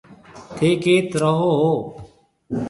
[0.55, 1.79] ٿَي ڪيٿ رهون هون؟